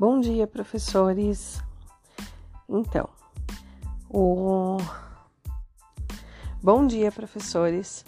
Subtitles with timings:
[0.00, 1.62] Bom dia, professores.
[2.66, 3.06] Então,
[4.08, 4.78] o
[6.62, 8.02] Bom dia, professores.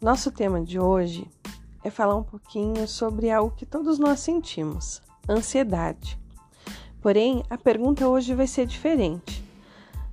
[0.00, 1.30] Nosso tema de hoje
[1.82, 6.18] é falar um pouquinho sobre algo que todos nós sentimos: ansiedade.
[7.02, 9.44] Porém, a pergunta hoje vai ser diferente.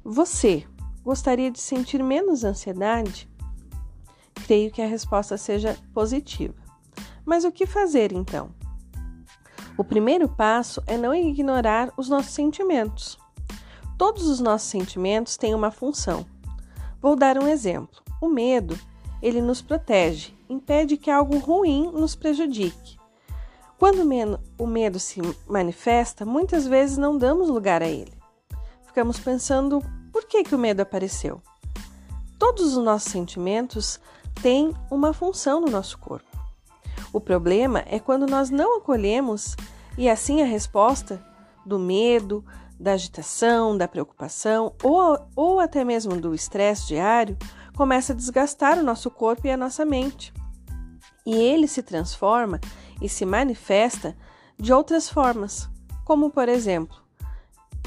[0.03, 0.67] Você
[1.02, 3.29] gostaria de sentir menos ansiedade?
[4.34, 6.61] Creio que a resposta seja positiva.
[7.23, 8.52] Mas o que fazer então?
[9.81, 13.17] O primeiro passo é não ignorar os nossos sentimentos.
[13.98, 16.23] Todos os nossos sentimentos têm uma função.
[17.02, 17.99] Vou dar um exemplo.
[18.22, 18.80] O medo,
[19.23, 22.99] ele nos protege, impede que algo ruim nos prejudique.
[23.80, 24.08] Quando
[24.55, 28.13] o medo se manifesta, muitas vezes não damos lugar a ele.
[28.86, 29.81] Ficamos pensando
[30.13, 31.41] por que, que o medo apareceu.
[32.38, 34.00] Todos os nossos sentimentos
[34.44, 36.30] têm uma função no nosso corpo.
[37.11, 39.58] O problema é quando nós não acolhemos
[39.97, 41.23] e assim a resposta
[41.66, 42.44] do medo,
[42.80, 47.38] da agitação, da preocupação ou, ou até mesmo do estresse diário
[47.75, 50.33] começa a desgastar o nosso corpo e a nossa mente.
[51.25, 52.59] E ele se transforma
[53.00, 54.17] e se manifesta
[54.58, 55.70] de outras formas,
[56.03, 56.98] como por exemplo,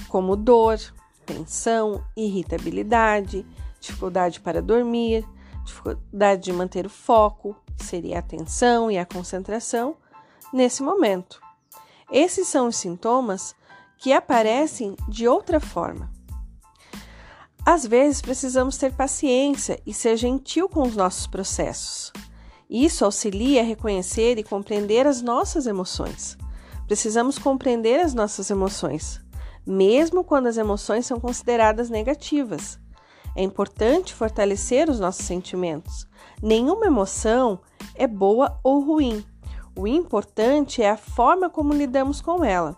[0.09, 0.79] como dor,
[1.27, 3.45] tensão, irritabilidade,
[3.81, 5.27] dificuldade para dormir,
[5.65, 9.97] dificuldade de manter o foco, seria a atenção e a concentração,
[10.53, 11.44] nesse momento.
[12.11, 13.55] Esses são os sintomas
[13.99, 16.11] que aparecem de outra forma.
[17.67, 22.13] Às vezes precisamos ter paciência e ser gentil com os nossos processos.
[22.69, 26.37] Isso auxilia a reconhecer e compreender as nossas emoções.
[26.87, 29.21] Precisamos compreender as nossas emoções,
[29.67, 32.79] mesmo quando as emoções são consideradas negativas.
[33.35, 36.07] É importante fortalecer os nossos sentimentos.
[36.43, 37.59] Nenhuma emoção
[37.95, 39.25] é boa ou ruim.
[39.77, 42.77] O importante é a forma como lidamos com ela.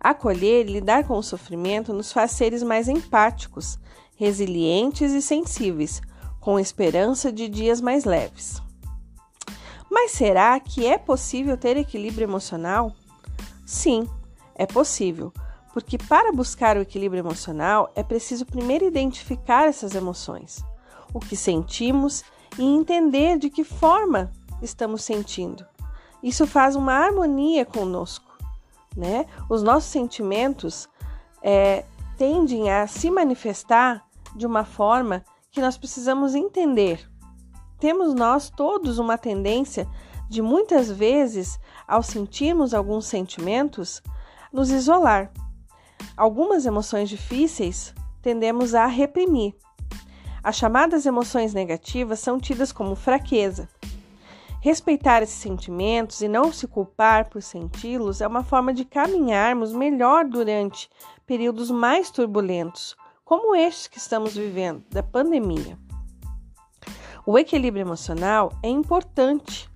[0.00, 3.78] Acolher e lidar com o sofrimento nos faz seres mais empáticos,
[4.16, 6.00] resilientes e sensíveis,
[6.40, 8.62] com esperança de dias mais leves.
[9.90, 12.92] Mas será que é possível ter equilíbrio emocional?
[13.66, 14.08] Sim,
[14.54, 15.32] é possível,
[15.74, 20.64] porque para buscar o equilíbrio emocional é preciso primeiro identificar essas emoções,
[21.12, 22.24] o que sentimos
[22.58, 25.66] e entender de que forma estamos sentindo.
[26.22, 28.36] Isso faz uma harmonia conosco,
[28.96, 29.26] né?
[29.48, 30.88] Os nossos sentimentos
[31.42, 31.84] é,
[32.16, 37.08] tendem a se manifestar de uma forma que nós precisamos entender.
[37.78, 39.86] Temos nós todos uma tendência
[40.28, 44.02] de muitas vezes, ao sentirmos alguns sentimentos,
[44.52, 45.30] nos isolar
[46.16, 49.54] Algumas emoções difíceis tendemos a reprimir.
[50.42, 53.68] As chamadas emoções negativas são tidas como fraqueza.
[54.66, 60.24] Respeitar esses sentimentos e não se culpar por senti-los é uma forma de caminharmos melhor
[60.24, 60.90] durante
[61.24, 65.78] períodos mais turbulentos, como estes que estamos vivendo, da pandemia.
[67.24, 69.70] O equilíbrio emocional é importante,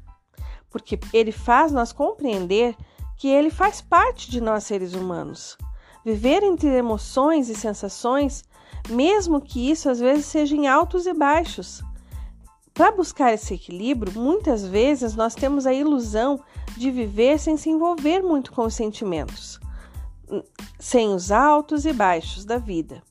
[0.69, 2.75] porque ele faz nós compreender
[3.17, 5.57] que ele faz parte de nós seres humanos
[6.05, 8.43] Viver entre emoções e sensações,
[8.89, 11.81] mesmo que isso às vezes seja em altos e baixos.
[12.81, 16.41] Para buscar esse equilíbrio, muitas vezes nós temos a ilusão
[16.79, 19.61] de viver sem se envolver muito com os sentimentos,
[20.79, 23.03] sem os altos e baixos da vida.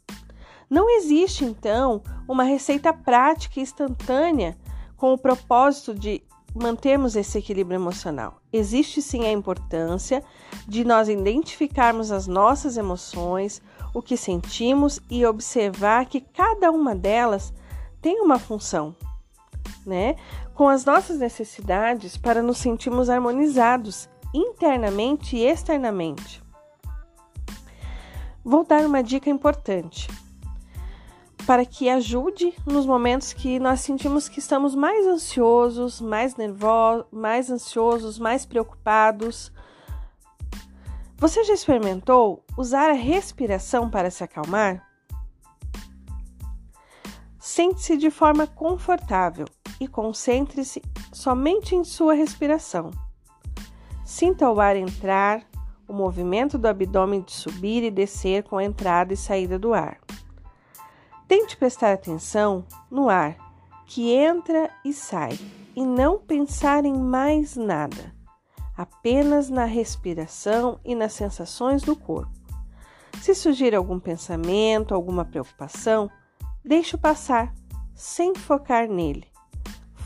[0.68, 4.58] Não existe, então, uma receita prática e instantânea
[4.98, 6.24] com o propósito de
[6.56, 8.42] mantermos esse equilíbrio emocional.
[8.52, 10.24] Existe sim a importância
[10.68, 13.62] de nós identificarmos as nossas emoções,
[13.94, 17.54] o que sentimos e observar que cada uma delas
[18.02, 18.96] tem uma função,
[19.90, 20.16] né?
[20.54, 26.42] Com as nossas necessidades para nos sentirmos harmonizados internamente e externamente.
[28.44, 30.08] Vou dar uma dica importante
[31.46, 37.50] para que ajude nos momentos que nós sentimos que estamos mais ansiosos, mais nervosos, mais
[37.50, 39.52] ansiosos, mais preocupados.
[41.18, 44.88] Você já experimentou usar a respiração para se acalmar?
[47.40, 49.46] Sente-se de forma confortável
[49.80, 50.82] e concentre-se
[51.12, 52.92] somente em sua respiração.
[54.04, 55.44] Sinta o ar entrar,
[55.88, 60.00] o movimento do abdômen de subir e descer com a entrada e saída do ar.
[61.28, 63.38] Tente prestar atenção no ar
[63.86, 65.38] que entra e sai
[65.76, 68.14] e não pensar em mais nada,
[68.78, 72.32] apenas na respiração e nas sensações do corpo.
[73.22, 76.10] Se surgir algum pensamento, alguma preocupação,
[76.64, 77.54] deixe-o passar,
[77.94, 79.28] sem focar nele.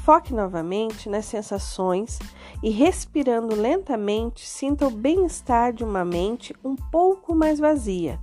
[0.04, 2.20] Foque novamente nas sensações
[2.62, 8.20] e respirando lentamente, sinta o bem-estar de uma mente um pouco mais vazia.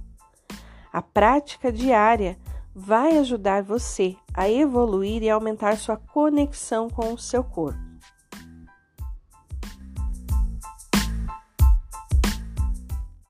[0.92, 2.36] A prática diária
[2.74, 7.89] vai ajudar você a evoluir e aumentar sua conexão com o seu corpo.